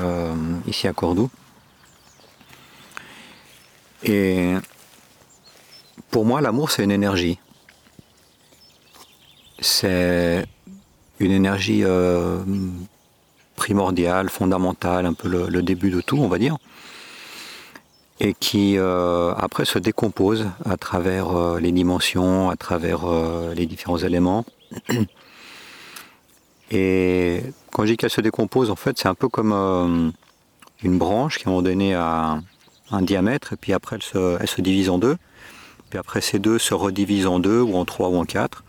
euh, 0.00 0.34
ici 0.66 0.88
à 0.88 0.94
Cordoue. 0.94 1.30
Et 4.02 4.54
pour 6.10 6.24
moi, 6.24 6.40
l'amour, 6.40 6.70
c'est 6.70 6.84
une 6.84 6.90
énergie. 6.90 7.38
C'est 9.64 10.44
une 11.20 11.30
énergie 11.30 11.84
euh, 11.84 12.38
primordial, 13.56 14.28
fondamental, 14.28 15.06
un 15.06 15.14
peu 15.14 15.26
le, 15.26 15.62
début 15.62 15.90
de 15.90 16.02
tout, 16.02 16.18
on 16.18 16.28
va 16.28 16.36
dire, 16.36 16.58
et 18.20 18.34
qui 18.34 18.76
euh, 18.76 19.32
après 19.32 19.64
se 19.64 19.78
décompose 19.78 20.46
à 20.66 20.76
travers 20.76 21.30
euh, 21.30 21.60
les 21.60 21.72
dimensions, 21.72 22.50
à 22.50 22.56
travers 22.56 23.06
les 23.54 23.64
différents 23.64 23.96
éléments. 23.96 24.44
Et 26.70 27.42
quand 27.72 27.84
je 27.84 27.92
dis 27.92 27.96
qu'elle 27.96 28.10
se 28.10 28.20
décompose, 28.20 28.70
en 28.70 28.76
fait, 28.76 28.98
c'est 28.98 29.08
un 29.08 29.14
peu 29.14 29.28
comme 29.28 30.12
une 30.82 30.98
branche 30.98 31.38
qui 31.38 31.44
à 31.44 31.48
un 31.48 31.52
moment 31.52 31.62
donné 31.62 31.94
a 31.94 32.38
un 32.90 33.02
diamètre, 33.02 33.52
et 33.54 33.56
puis 33.56 33.72
après 33.72 33.96
elle 33.96 34.02
se, 34.02 34.36
elle 34.40 34.48
se 34.48 34.60
divise 34.60 34.90
en 34.90 34.98
deux. 34.98 35.16
Puis 35.88 35.98
après 35.98 36.20
ces 36.20 36.38
deux 36.38 36.58
se 36.58 36.74
redivisent 36.74 37.26
en 37.26 37.38
deux, 37.38 37.60
ou 37.60 37.76
en 37.76 37.84
trois, 37.84 38.08
ou 38.08 38.16
en 38.16 38.24
quatre, 38.24 38.63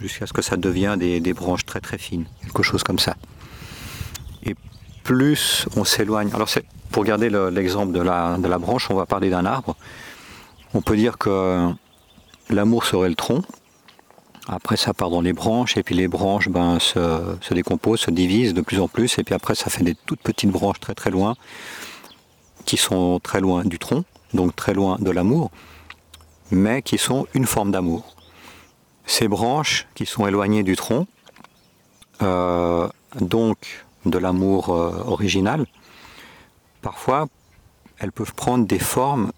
jusqu'à 0.00 0.26
ce 0.26 0.32
que 0.32 0.42
ça 0.42 0.56
devienne 0.56 0.98
des, 0.98 1.32
branches 1.32 1.64
très 1.64 1.80
très 1.80 1.98
fines, 1.98 2.26
quelque 2.42 2.62
chose 2.62 2.82
comme 2.82 2.98
ça 2.98 3.16
plus 5.04 5.66
on 5.76 5.84
s'éloigne. 5.84 6.30
Alors 6.34 6.48
pour 6.90 7.04
garder 7.04 7.30
l'exemple 7.30 7.92
de, 7.92 8.00
la, 8.00 8.58
branche, 8.58 8.90
on 8.90 8.94
va 8.94 9.06
parler 9.06 9.30
d'un 9.30 9.46
arbre. 9.46 9.76
On 10.72 10.80
peut 10.80 10.96
dire 10.96 11.18
que 11.18 11.70
l'amour 12.50 12.84
serait 12.84 13.08
le 13.08 13.14
tronc. 13.14 13.42
Après, 14.48 14.76
ça 14.76 14.92
part 14.92 15.08
dans 15.08 15.22
les 15.22 15.32
branches, 15.32 15.76
et 15.76 15.82
puis 15.82 15.94
les 15.94 16.08
branches 16.08 16.48
ben, 16.48 16.78
se, 16.78 17.54
décomposent, 17.54 18.00
se 18.00 18.10
divisent 18.10 18.52
de 18.52 18.60
plus 18.60 18.78
en 18.78 18.88
plus, 18.88 19.18
et 19.18 19.24
puis 19.24 19.34
après, 19.34 19.54
ça 19.54 19.70
fait 19.70 19.84
des 19.84 19.94
toutes 19.94 20.20
petites 20.20 20.50
branches 20.50 20.80
très 20.80 20.94
très 20.94 21.10
loin, 21.10 21.34
qui 22.66 22.76
sont 22.76 23.20
très 23.20 23.40
loin 23.40 23.64
du 23.64 23.78
tronc, 23.78 24.04
donc 24.34 24.54
très 24.54 24.74
loin 24.74 24.98
de 25.00 25.10
l'amour, 25.10 25.50
mais 26.50 26.82
qui 26.82 26.98
sont 26.98 27.26
une 27.32 27.46
forme 27.46 27.70
d'amour. 27.70 28.13
Ces 29.06 29.28
branches 29.28 29.86
qui 29.94 30.06
sont 30.06 30.26
éloignées 30.26 30.62
du 30.62 30.76
tronc, 30.76 31.06
euh, 32.22 32.88
donc 33.20 33.84
de 34.06 34.18
l'amour 34.18 34.70
euh, 34.70 35.02
original, 35.06 35.66
parfois 36.82 37.26
elles 37.98 38.12
peuvent 38.12 38.34
prendre 38.34 38.66
des 38.66 38.78
formes 38.78 39.30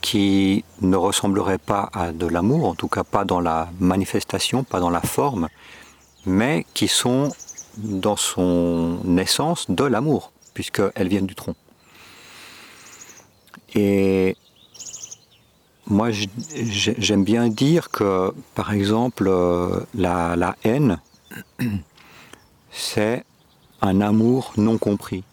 qui 0.00 0.64
ne 0.80 0.96
ressembleraient 0.96 1.58
pas 1.58 1.90
à 1.92 2.12
de 2.12 2.26
l'amour, 2.26 2.66
en 2.66 2.74
tout 2.74 2.88
cas 2.88 3.04
pas 3.04 3.24
dans 3.24 3.40
la 3.40 3.68
manifestation, 3.78 4.64
pas 4.64 4.80
dans 4.80 4.90
la 4.90 5.02
forme, 5.02 5.48
mais 6.24 6.64
qui 6.74 6.88
sont 6.88 7.30
dans 7.76 8.16
son 8.16 8.98
essence 9.18 9.70
de 9.70 9.84
l'amour, 9.84 10.32
puisqu'elles 10.54 11.08
viennent 11.08 11.26
du 11.26 11.34
tronc. 11.34 11.54
Et 13.74 14.36
moi, 15.90 16.10
j'aime 16.54 17.24
bien 17.24 17.48
dire 17.48 17.90
que, 17.90 18.32
par 18.54 18.72
exemple, 18.72 19.26
euh, 19.26 19.80
la, 19.94 20.54
haine, 20.62 21.00
c'est 22.70 23.24
un 23.82 24.00
amour 24.00 24.52
non 24.56 24.78
compris 24.78 25.24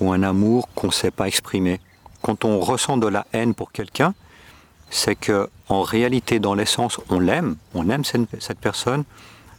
ou 0.00 0.12
un 0.12 0.24
amour 0.24 0.68
qu'on 0.74 0.88
ne 0.88 0.92
sait 0.92 1.12
pas 1.12 1.28
exprimer. 1.28 1.80
Quand 2.20 2.44
on 2.44 2.58
ressent 2.58 2.96
de 2.96 3.06
la 3.06 3.26
haine 3.32 3.54
pour 3.54 3.70
quelqu'un, 3.70 4.12
c'est 4.90 5.14
que 5.14 5.48
en 5.68 5.82
réalité, 5.82 6.40
dans 6.40 6.54
l'essence, 6.54 6.98
on 7.08 7.20
l'aime, 7.20 7.56
on 7.74 7.88
aime 7.90 8.04
cette 8.04 8.58
personne, 8.58 9.04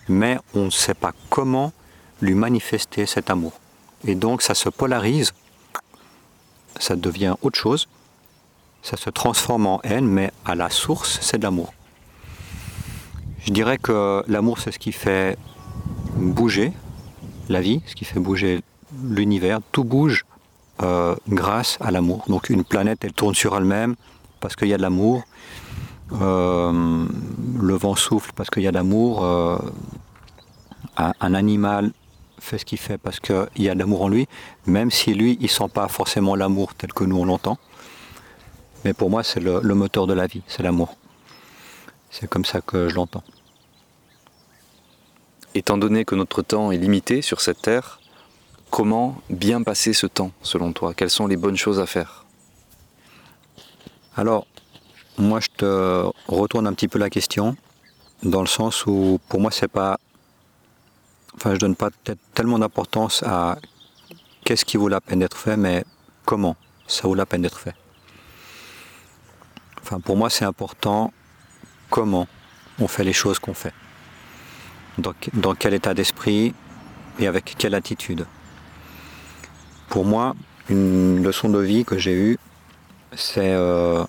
mais 0.10 0.40
on 0.56 0.66
ne 0.66 0.70
sait 0.70 0.94
pas 0.94 1.14
comment 1.30 1.72
lui 2.22 2.34
manifester 2.34 3.06
cet 3.06 3.30
amour. 3.30 3.54
Et 4.06 4.16
donc 4.16 4.42
ça 4.42 4.56
se 4.56 4.68
polarise, 4.68 5.34
ça 6.80 6.96
devient 6.98 7.36
autre 7.42 7.60
chose, 7.60 7.88
ça 8.82 8.98
se 8.98 9.10
transforme 9.10 9.68
en 9.68 9.82
haine, 9.84 10.08
mais 10.08 10.32
à 10.46 10.56
la 10.56 10.70
source, 10.70 11.20
c'est 11.22 11.38
de 11.38 11.44
l'amour. 11.44 11.74
Je 13.46 13.52
dirais 13.52 13.78
que 13.78 14.24
l'amour, 14.28 14.60
c'est 14.60 14.72
ce 14.72 14.80
qui 14.80 14.92
fait 14.92 15.38
bouger, 16.16 16.72
la 17.48 17.62
vie, 17.62 17.82
ce 17.86 17.96
qui 17.96 18.06
fait 18.06 18.20
bouger 18.20 18.62
l'univers. 19.04 19.60
Tout 19.72 19.84
bouge 19.84 20.26
euh, 20.82 21.16
grâce 21.28 21.78
à 21.82 21.92
l'amour. 21.92 22.24
Donc 22.28 22.50
une 22.50 22.64
planète, 22.64 23.00
elle 23.04 23.14
tourne 23.14 23.36
sur 23.36 23.56
elle-même 23.58 23.96
parce 24.40 24.56
qu'il 24.56 24.68
y 24.68 24.74
a 24.74 24.78
de 24.78 24.82
l'amour. 24.82 25.24
Euh, 26.22 27.06
le 27.60 27.74
vent 27.76 27.96
souffle 27.96 28.32
parce 28.36 28.50
qu'il 28.50 28.64
y 28.64 28.68
a 28.68 28.72
de 28.72 28.78
l'amour. 28.78 29.24
Euh, 29.24 29.58
un, 30.98 31.34
animal 31.34 31.92
fait 32.40 32.58
ce 32.58 32.66
qu'il 32.66 32.78
fait 32.78 32.98
parce 32.98 33.20
qu'il 33.20 33.48
y 33.58 33.70
a 33.70 33.74
de 33.74 33.80
l'amour 33.80 34.04
en 34.04 34.10
lui, 34.10 34.28
même 34.66 34.92
si 34.92 35.14
lui, 35.14 35.38
il 35.40 35.50
sent 35.50 35.70
pas 35.74 35.88
forcément 35.88 36.36
l'amour 36.36 36.74
tel 36.74 36.94
que 36.94 37.04
nous 37.04 37.18
on 37.18 37.26
l'entend. 37.26 37.58
Mais 38.86 38.94
pour 38.94 39.10
moi, 39.10 39.24
c'est 39.24 39.40
le, 39.40 39.62
moteur 39.62 40.08
de 40.08 40.14
la 40.14 40.28
vie, 40.28 40.42
c'est 40.48 40.64
l'amour. 40.64 40.96
C'est 42.10 42.30
comme 42.30 42.46
ça 42.46 42.62
que 42.62 42.90
je 42.90 42.96
l'entends. 42.96 43.24
Étant 45.54 45.78
donné 45.78 46.06
que 46.06 46.16
notre 46.16 46.42
temps 46.42 46.72
est 46.72 46.78
limité 46.78 47.22
sur 47.22 47.42
cette 47.42 47.62
terre, 47.62 48.00
comment 48.70 49.22
bien 49.30 49.64
passer 49.64 49.94
ce 49.94 50.08
temps 50.08 50.32
selon 50.42 50.74
toi? 50.74 50.94
Quelles 50.94 51.10
sont 51.10 51.28
les 51.28 51.38
bonnes 51.38 51.58
choses 51.58 51.80
à 51.80 51.86
faire? 51.86 52.26
Alors, 54.16 54.46
moi 55.18 55.40
je 55.40 55.48
te 55.56 56.06
retourne 56.28 56.68
un 56.68 56.74
petit 56.74 56.88
peu 56.88 57.00
la 57.00 57.10
question, 57.10 57.58
dans 58.24 58.42
le 58.42 58.48
sens 58.48 58.86
où 58.86 59.20
pour 59.28 59.40
moi 59.40 59.52
c'est 59.52 59.68
pas. 59.68 60.00
Enfin, 61.36 61.54
je 61.54 61.60
donne 61.60 61.76
pas 61.76 61.90
tellement 62.34 62.60
d'importance 62.60 63.24
à 63.24 63.58
qu'est-ce 64.44 64.66
qui 64.66 64.78
vaut 64.78 64.90
la 64.90 65.00
peine 65.00 65.20
d'être 65.20 65.38
fait, 65.38 65.58
mais 65.58 65.86
comment 66.26 66.56
ça 66.88 67.08
vaut 67.08 67.16
la 67.16 67.26
peine 67.26 67.44
d'être 67.44 67.60
fait. 67.60 67.76
Pour 69.98 70.16
moi, 70.16 70.30
c'est 70.30 70.46
important 70.46 71.12
comment 71.90 72.28
on 72.80 72.88
fait 72.88 73.04
les 73.04 73.14
choses 73.14 73.40
qu'on 73.40 73.56
fait. 73.56 73.74
Dans, 74.98 75.56
quel 75.56 75.74
état 75.74 75.94
d'esprit 75.94 76.54
et 77.18 77.28
avec 77.28 77.56
quelle 77.58 77.74
attitude. 77.74 78.28
Pour 79.88 80.06
moi, 80.06 80.36
une 80.70 81.24
leçon 81.24 81.50
de 81.50 81.60
vie 81.60 81.86
que 81.86 81.98
j'ai 81.98 82.14
eue, 82.14 82.38
c'est 83.16 83.54
euh, 83.54 84.04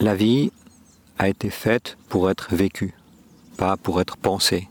la 0.00 0.14
vie 0.14 0.50
a 1.18 1.28
été 1.28 1.50
faite 1.50 1.96
pour 2.08 2.30
être 2.30 2.54
vécue, 2.54 2.94
pas 3.56 3.76
pour 3.76 4.00
être 4.00 4.16
pensée. 4.16 4.68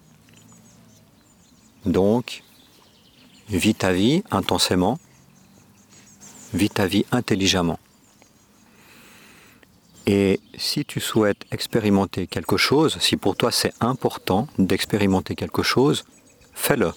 Donc, 1.85 2.43
vis 3.47 3.75
ta 3.75 3.93
vie 3.93 4.23
intensément, 4.31 4.99
vis 6.53 6.69
ta 6.69 6.87
vie 6.87 7.05
intelligemment. 7.11 7.79
Et 10.09 10.39
si 10.57 10.85
tu 10.85 11.01
souhaites 11.01 11.43
expérimenter 11.51 12.27
quelque 12.27 12.55
chose, 12.55 12.97
si 13.01 13.17
pour 13.17 13.35
toi 13.35 13.51
c'est 13.51 13.73
important 13.81 14.47
d'expérimenter 14.57 15.35
quelque 15.35 15.63
chose, 15.63 16.05
fais-le. 16.53 16.93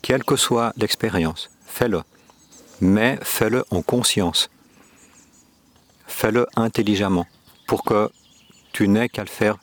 Quelle 0.00 0.24
que 0.24 0.36
soit 0.36 0.72
l'expérience, 0.78 1.50
fais-le. 1.66 2.02
Mais 2.80 3.18
fais-le 3.22 3.66
en 3.70 3.82
conscience. 3.82 4.48
Fais-le 6.06 6.46
intelligemment 6.56 7.26
pour 7.66 7.84
que 7.84 8.10
tu 8.72 8.88
n'aies 8.88 9.10
qu'à 9.10 9.22
le 9.22 9.28
faire, 9.28 9.58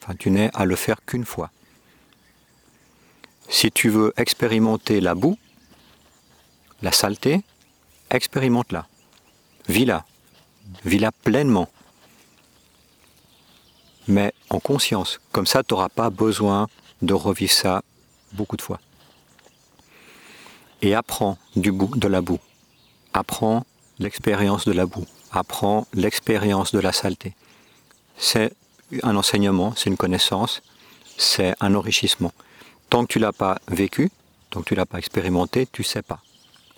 enfin 0.00 0.14
tu 0.14 0.30
n'aies 0.30 0.50
à 0.54 0.64
le 0.64 0.76
faire 0.76 1.04
qu'une 1.04 1.24
fois. 1.24 1.50
Si 3.48 3.72
tu 3.72 3.88
veux 3.88 4.12
expérimenter 4.16 5.00
la 5.00 5.16
boue, 5.16 5.36
la 6.82 6.92
saleté, 6.92 7.42
expérimente-la. 8.10 8.86
Vis-la. 9.68 10.04
Vis-la 10.84 11.12
pleinement. 11.12 11.68
Mais 14.06 14.32
en 14.50 14.60
conscience. 14.60 15.20
Comme 15.32 15.46
ça, 15.46 15.62
tu 15.62 15.74
n'auras 15.74 15.88
pas 15.88 16.10
besoin 16.10 16.68
de 17.02 17.14
revivre 17.14 17.52
ça 17.52 17.82
beaucoup 18.32 18.56
de 18.56 18.62
fois. 18.62 18.80
Et 20.80 20.94
apprends 20.94 21.38
du 21.56 21.72
bout, 21.72 21.96
de 21.96 22.08
la 22.08 22.20
boue. 22.20 22.38
Apprends 23.12 23.66
l'expérience 23.98 24.64
de 24.64 24.72
la 24.72 24.86
boue. 24.86 25.06
Apprends 25.32 25.86
l'expérience 25.92 26.72
de 26.72 26.78
la 26.78 26.92
saleté. 26.92 27.34
C'est 28.16 28.52
un 29.02 29.16
enseignement, 29.16 29.74
c'est 29.76 29.90
une 29.90 29.96
connaissance, 29.96 30.62
c'est 31.18 31.54
un 31.60 31.74
enrichissement. 31.74 32.32
Tant 32.88 33.04
que 33.04 33.12
tu 33.12 33.18
l'as 33.18 33.32
pas 33.32 33.58
vécu, 33.68 34.10
tant 34.50 34.60
que 34.60 34.68
tu 34.68 34.74
l'as 34.74 34.86
pas 34.86 34.98
expérimenté, 34.98 35.66
tu 35.66 35.82
sais 35.82 36.02
pas 36.02 36.20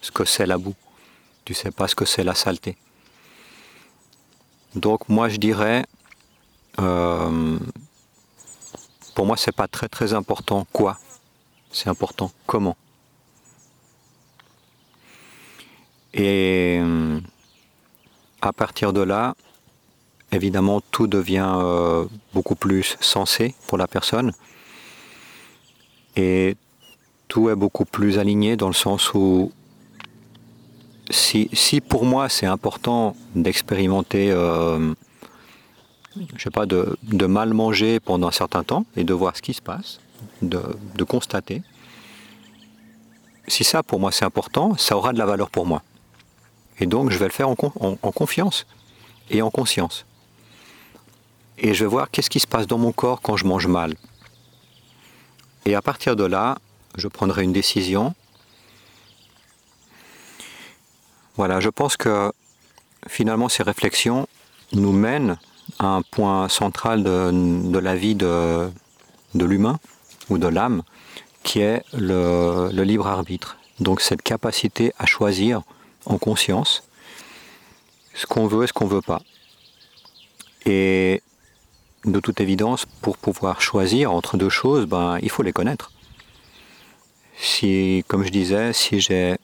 ce 0.01 0.11
que 0.11 0.25
c'est 0.25 0.47
la 0.47 0.59
boue 0.59 0.75
tu 1.51 1.55
sais 1.55 1.73
pas 1.73 1.89
ce 1.89 1.97
que 1.97 2.05
c'est 2.05 2.23
la 2.23 2.37
saleté. 2.37 2.77
Donc 4.75 5.09
moi 5.09 5.29
je 5.29 5.37
dirais, 5.37 5.85
euh, 6.79 7.59
pour 9.15 9.27
moi 9.27 9.37
c'est 9.37 9.55
pas 9.55 9.67
très 9.67 9.89
très 9.89 10.15
important 10.15 10.67
quoi, 10.73 10.99
c'est 11.73 11.89
important 11.89 12.31
comment. 12.47 12.77
Et 16.15 16.79
euh, 16.81 17.21
à 18.43 18.53
partir 18.53 18.93
de 18.93 19.01
là, 19.01 19.35
évidemment 20.31 20.81
tout 20.93 21.09
devient 21.09 21.53
euh, 21.57 22.05
beaucoup 22.33 22.55
plus 22.55 22.97
sensé 23.01 23.55
pour 23.67 23.77
la 23.77 23.89
personne 23.89 24.33
et 26.15 26.57
tout 27.27 27.51
est 27.51 27.57
beaucoup 27.57 27.85
plus 27.85 28.19
aligné 28.19 28.57
dans 28.57 28.69
le 28.69 28.75
sens 28.75 29.15
où 29.15 29.53
si, 31.11 31.81
pour 31.81 32.05
moi 32.05 32.29
c'est 32.29 32.47
important 32.47 33.17
d'expérimenter, 33.35 34.31
euh, 34.31 34.95
je 36.37 36.43
sais 36.43 36.51
pas, 36.51 36.67
de, 36.67 36.97
mal 37.27 37.53
manger 37.53 38.01
pendant 38.01 38.29
un 38.29 38.33
certain 38.33 38.65
temps 38.65 38.85
et 38.97 39.05
de 39.05 39.13
voir 39.13 39.37
ce 39.37 39.43
qui 39.43 39.55
se 39.55 39.63
passe, 39.63 40.01
de, 40.43 41.05
constater, 41.05 41.63
si 43.49 43.65
ça 43.65 43.83
pour 43.83 44.01
moi 44.01 44.13
c'est 44.13 44.25
important, 44.25 44.77
ça 44.77 44.97
aura 44.97 45.13
de 45.13 45.19
la 45.19 45.27
valeur 45.27 45.51
pour 45.51 45.67
moi. 45.67 45.83
Et 46.79 46.87
donc 46.87 47.11
je 47.11 47.19
vais 47.19 47.27
le 47.27 47.33
faire 47.33 47.49
en, 47.49 47.57
en 47.81 48.13
confiance 48.13 48.67
et 49.29 49.43
en 49.43 49.51
conscience. 49.51 50.07
Et 51.59 51.75
je 51.75 51.85
vais 51.85 51.91
voir 51.91 52.11
qu'est-ce 52.11 52.31
qui 52.31 52.41
se 52.41 52.47
passe 52.47 52.67
dans 52.67 52.79
mon 52.79 52.93
corps 52.93 53.21
quand 53.21 53.37
je 53.37 53.45
mange 53.45 53.67
mal. 53.67 53.95
Et 55.67 55.75
à 55.75 55.83
partir 55.83 56.17
de 56.17 56.25
là, 56.25 56.57
je 56.97 57.07
prendrai 57.07 57.45
une 57.45 57.53
décision 57.53 58.15
Voilà, 61.41 61.59
je 61.59 61.71
pense 61.71 61.97
que 61.97 62.31
finalement 63.09 63.49
ces 63.49 63.63
réflexions 63.63 64.29
nous 64.75 64.93
mènent 64.93 65.39
à 65.79 65.87
un 65.87 66.03
point 66.03 66.51
central 66.51 67.03
de, 67.03 67.79
la 67.79 67.97
vie 67.97 68.15
de, 68.15 68.69
l'humain 69.35 69.81
ou 70.29 70.37
de 70.37 70.47
l'âme, 70.47 70.83
qui 71.43 71.61
est 71.61 71.83
le, 71.95 72.69
libre 72.83 73.07
arbitre. 73.07 73.57
Donc 73.79 74.03
cette 74.03 74.21
capacité 74.21 74.93
à 74.99 75.07
choisir 75.07 75.63
en 76.05 76.19
conscience 76.19 76.83
ce 78.13 78.27
qu'on 78.27 78.47
veut 78.47 78.65
et 78.65 78.67
ce 78.67 78.75
qu'on 78.75 78.85
ne 78.85 78.91
veut 78.91 79.01
pas. 79.01 79.23
Et 80.67 81.23
de 82.05 82.21
toute 82.21 82.43
évidence, 82.43 82.85
pour 83.01 83.17
pouvoir 83.17 83.63
choisir 83.63 84.13
entre 84.13 84.37
deux 84.37 84.51
choses, 84.51 84.85
ben, 84.85 85.19
il 85.23 85.31
faut 85.31 85.43
les 85.43 85.55
connaître. 85.55 85.91
Si, 87.39 88.05
comme 88.09 88.25
je 88.25 88.31
disais, 88.31 88.75
si 88.75 89.01
j'ai 89.01 89.39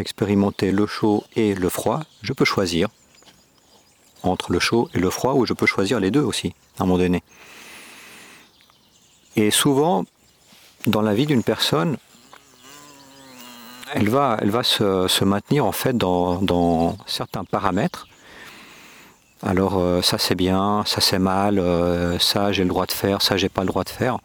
expérimenter 0.00 0.70
le 0.70 0.86
chaud 0.86 1.24
et 1.36 1.54
le 1.54 1.68
froid, 1.68 2.00
je 2.22 2.32
peux 2.32 2.44
choisir 2.44 2.88
entre 4.22 4.52
le 4.52 4.58
chaud 4.58 4.88
et 4.94 4.98
le 4.98 5.10
froid, 5.10 5.34
ou 5.34 5.46
je 5.46 5.52
peux 5.52 5.66
choisir 5.66 6.00
les 6.00 6.10
deux 6.10 6.22
aussi, 6.22 6.54
à 6.78 6.82
un 6.82 6.86
moment 6.86 6.98
donné. 6.98 7.22
Et 9.36 9.50
souvent, 9.50 10.04
dans 10.86 11.02
la 11.02 11.14
vie 11.14 11.26
d'une 11.26 11.42
personne, 11.42 11.96
elle 13.94 14.08
va, 14.08 14.38
se, 14.62 15.24
maintenir 15.24 15.64
en 15.64 15.72
fait 15.72 15.96
dans, 15.96 16.96
certains 17.06 17.44
paramètres. 17.44 18.06
Alors 19.42 19.78
euh, 19.78 20.02
ça 20.02 20.18
c'est 20.18 20.34
bien, 20.34 20.82
ça 20.84 21.00
c'est 21.00 21.20
mal, 21.20 21.58
euh, 21.58 22.18
ça 22.18 22.50
j'ai 22.50 22.64
le 22.64 22.68
droit 22.68 22.86
de 22.86 22.92
faire, 22.92 23.22
ça 23.22 23.36
j'ai 23.36 23.48
pas 23.48 23.62
le 23.62 23.68
droit 23.68 23.84
de 23.84 23.88
faire. 23.88 24.18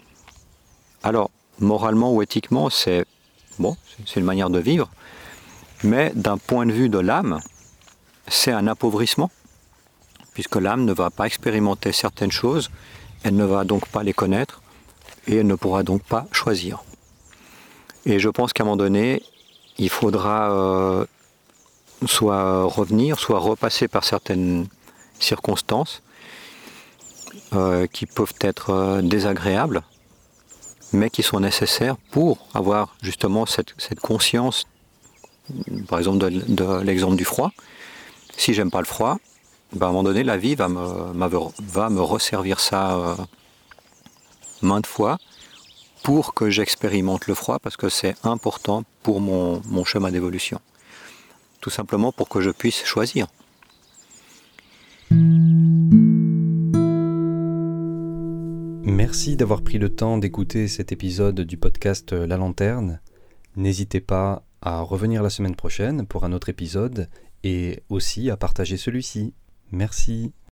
Alors 1.03 1.29
moralement 1.59 2.12
ou 2.12 2.23
éthiquement 2.23 2.69
c'est 2.71 3.05
une 4.15 4.23
manière 4.23 4.49
de 4.49 4.57
vivre, 4.59 4.89
mais 5.84 6.12
d'un 6.15 6.38
point 6.38 6.65
de 6.65 6.72
vue 6.72 6.89
de 6.89 7.00
l'âme, 7.00 7.39
c'est 8.28 8.52
un 8.52 8.67
appauvrissement, 8.67 9.32
puisque 10.34 10.56
l'âme 10.56 10.86
ne 10.86 10.93
va 10.93 11.10
pas 11.10 11.28
expérimenter 11.28 11.91
certaines 11.91 12.32
choses, 12.32 12.72
elle 13.24 13.36
ne 13.36 13.46
va 13.46 13.63
donc 13.63 13.88
pas 13.88 14.04
les 14.04 14.13
connaître, 14.13 14.62
et 15.28 15.38
elle 15.38 15.48
ne 15.48 15.56
pourra 15.56 15.84
donc 15.84 16.04
pas 16.04 16.26
choisir. 16.32 16.84
Et 18.06 18.19
je 18.19 18.30
pense 18.30 18.54
qu'à 18.54 18.63
un 18.63 18.65
moment 18.65 18.78
donné, 18.78 19.24
il 19.78 19.89
faudra 19.89 20.52
euh, 20.52 21.06
soit 22.06 22.63
revenir, 22.63 23.19
soit 23.19 23.39
repasser 23.39 23.88
par 23.88 24.04
certaines 24.04 24.67
circonstances 25.19 26.02
euh, 27.54 27.88
qui 27.88 28.06
peuvent 28.06 28.34
être 28.41 28.72
euh, 28.72 29.02
désagréables, 29.02 29.84
mais 30.91 31.10
qui 31.10 31.24
sont 31.24 31.39
nécessaires 31.39 31.96
pour 32.12 32.48
avoir 32.54 32.96
justement 33.02 33.46
cette, 33.46 33.74
cette 33.78 34.00
conscience 34.00 34.67
par 35.88 35.99
exemple 35.99 36.19
de, 36.19 36.82
l'exemple 36.84 37.15
du 37.15 37.25
froid, 37.25 37.51
si 38.38 38.53
j'aime 38.53 38.71
pas 38.71 38.79
le 38.79 38.86
froid, 38.86 39.17
ben, 39.73 39.88
à 39.88 39.89
un 39.89 39.91
moment 39.91 40.03
donné, 40.03 40.23
la 40.23 40.38
vie 40.38 40.56
va 40.56 40.69
me, 40.69 41.13
va 41.60 41.89
me 41.89 42.01
resservir 42.01 42.60
ça 42.60 42.95
euh, 42.95 43.15
maintes 44.62 44.88
fois 44.88 45.17
pour 46.03 46.34
que 46.34 46.49
j'expérimente 46.49 47.27
le 47.27 47.34
froid 47.34 47.60
parce 47.60 47.77
que 47.77 47.89
c'est 47.89 48.15
important 48.23 48.84
pour 49.03 49.21
mon, 49.21 49.62
mon 49.65 49.86
chemin 49.86 50.12
d'évolution. 50.12 50.60
Tout 51.62 51.69
simplement 51.69 52.12
pour 52.12 52.29
que 52.29 52.41
je 52.41 52.51
puisse 52.51 52.84
choisir. 52.84 53.27
Merci 58.86 59.36
d'avoir 59.38 59.62
pris 59.62 59.77
le 59.77 59.89
temps 59.89 60.17
d'écouter 60.17 60.67
cet 60.67 60.91
épisode 60.91 61.41
du 61.41 61.58
podcast 61.58 62.13
La 62.13 62.38
Lanterne. 62.38 62.99
N'hésitez 63.56 64.01
pas 64.01 64.43
à 64.63 64.82
revenir 64.82 65.21
la 65.21 65.30
semaine 65.30 65.56
prochaine 65.56 66.08
pour 66.08 66.23
un 66.23 66.32
autre 66.32 66.49
épisode 66.49 67.10
et 67.43 67.84
aussi 67.89 68.30
à 68.30 68.38
partager 68.38 68.78
celui-ci. 68.78 69.34
Merci. 69.71 70.34